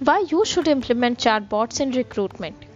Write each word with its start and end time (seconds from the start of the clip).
Why 0.00 0.24
you 0.28 0.44
should 0.44 0.68
implement 0.68 1.18
chatbots 1.18 1.80
in 1.80 1.90
recruitment? 1.90 2.66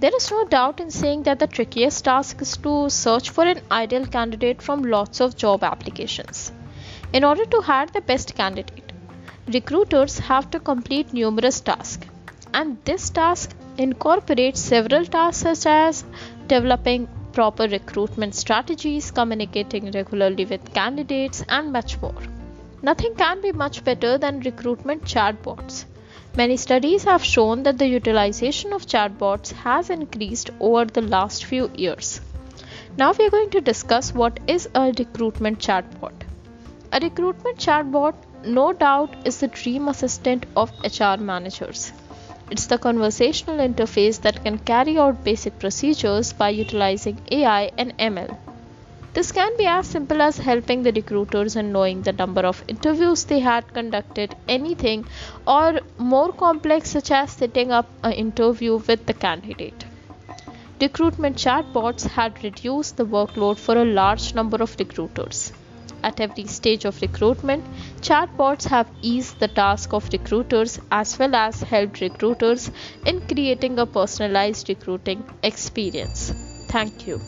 There 0.00 0.16
is 0.16 0.30
no 0.30 0.46
doubt 0.46 0.80
in 0.80 0.90
saying 0.90 1.24
that 1.24 1.38
the 1.38 1.46
trickiest 1.46 2.06
task 2.06 2.40
is 2.40 2.56
to 2.56 2.88
search 2.88 3.28
for 3.28 3.44
an 3.44 3.60
ideal 3.70 4.06
candidate 4.06 4.62
from 4.62 4.80
lots 4.82 5.20
of 5.20 5.36
job 5.36 5.62
applications. 5.62 6.52
In 7.12 7.22
order 7.22 7.44
to 7.44 7.60
hire 7.60 7.84
the 7.92 8.00
best 8.00 8.34
candidate, 8.34 8.94
recruiters 9.46 10.18
have 10.20 10.50
to 10.52 10.58
complete 10.58 11.12
numerous 11.12 11.60
tasks, 11.60 12.06
and 12.54 12.78
this 12.86 13.10
task 13.10 13.54
incorporates 13.76 14.58
several 14.58 15.04
tasks 15.04 15.42
such 15.42 15.66
as 15.66 16.02
developing 16.46 17.06
proper 17.34 17.68
recruitment 17.68 18.34
strategies, 18.34 19.10
communicating 19.10 19.90
regularly 19.90 20.46
with 20.46 20.72
candidates, 20.72 21.44
and 21.50 21.74
much 21.74 22.00
more. 22.00 22.22
Nothing 22.80 23.14
can 23.16 23.42
be 23.42 23.52
much 23.52 23.84
better 23.84 24.16
than 24.16 24.40
recruitment 24.40 25.04
chatbots 25.04 25.84
Many 26.36 26.56
studies 26.56 27.04
have 27.04 27.24
shown 27.24 27.62
that 27.62 27.78
the 27.78 27.86
utilization 27.86 28.72
of 28.72 28.86
chatbots 28.86 29.52
has 29.52 29.88
increased 29.88 30.50
over 30.58 30.84
the 30.84 31.02
last 31.02 31.44
few 31.44 31.70
years. 31.76 32.20
Now 32.96 33.12
we 33.12 33.26
are 33.26 33.30
going 33.30 33.50
to 33.50 33.60
discuss 33.60 34.12
what 34.12 34.40
is 34.48 34.68
a 34.74 34.92
recruitment 34.98 35.60
chatbot. 35.60 36.12
A 36.90 36.98
recruitment 36.98 37.58
chatbot, 37.58 38.14
no 38.44 38.72
doubt, 38.72 39.14
is 39.24 39.38
the 39.38 39.46
dream 39.46 39.86
assistant 39.86 40.46
of 40.56 40.72
HR 40.82 41.20
managers. 41.22 41.92
It's 42.50 42.66
the 42.66 42.78
conversational 42.78 43.58
interface 43.58 44.20
that 44.22 44.42
can 44.42 44.58
carry 44.58 44.98
out 44.98 45.22
basic 45.22 45.60
procedures 45.60 46.32
by 46.32 46.48
utilizing 46.48 47.20
AI 47.30 47.70
and 47.78 47.96
ML. 47.98 48.36
This 49.14 49.30
can 49.30 49.56
be 49.56 49.64
as 49.64 49.86
simple 49.86 50.20
as 50.20 50.38
helping 50.38 50.82
the 50.82 50.90
recruiters 50.90 51.54
in 51.54 51.70
knowing 51.70 52.02
the 52.02 52.12
number 52.12 52.40
of 52.40 52.64
interviews 52.66 53.24
they 53.24 53.38
had 53.38 53.72
conducted, 53.72 54.34
anything, 54.48 55.06
or 55.46 55.80
more 55.98 56.32
complex, 56.32 56.90
such 56.90 57.12
as 57.12 57.30
setting 57.30 57.70
up 57.70 57.88
an 58.02 58.12
interview 58.12 58.78
with 58.88 59.06
the 59.06 59.14
candidate. 59.14 59.84
Recruitment 60.80 61.36
chatbots 61.36 62.08
had 62.08 62.42
reduced 62.42 62.96
the 62.96 63.06
workload 63.06 63.56
for 63.56 63.76
a 63.78 63.84
large 63.84 64.34
number 64.34 64.56
of 64.60 64.74
recruiters. 64.80 65.52
At 66.02 66.18
every 66.20 66.46
stage 66.46 66.84
of 66.84 67.00
recruitment, 67.00 67.64
chatbots 68.00 68.66
have 68.66 68.90
eased 69.00 69.38
the 69.38 69.46
task 69.46 69.94
of 69.94 70.12
recruiters 70.12 70.80
as 70.90 71.16
well 71.20 71.36
as 71.36 71.62
helped 71.62 72.00
recruiters 72.00 72.72
in 73.06 73.20
creating 73.28 73.78
a 73.78 73.86
personalized 73.86 74.68
recruiting 74.68 75.22
experience. 75.44 76.34
Thank 76.66 77.06
you. 77.06 77.20